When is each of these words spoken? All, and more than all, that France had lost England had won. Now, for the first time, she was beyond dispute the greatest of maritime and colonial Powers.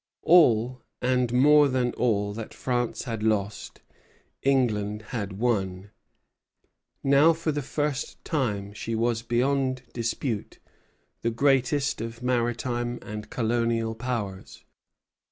All, 0.23 0.81
and 0.99 1.31
more 1.31 1.67
than 1.67 1.93
all, 1.93 2.33
that 2.33 2.55
France 2.55 3.03
had 3.03 3.21
lost 3.21 3.81
England 4.41 5.03
had 5.09 5.33
won. 5.33 5.91
Now, 7.03 7.33
for 7.33 7.51
the 7.51 7.61
first 7.61 8.25
time, 8.25 8.73
she 8.73 8.95
was 8.95 9.21
beyond 9.21 9.83
dispute 9.93 10.57
the 11.21 11.29
greatest 11.29 12.01
of 12.01 12.23
maritime 12.23 12.97
and 13.03 13.29
colonial 13.29 13.93
Powers. 13.93 14.65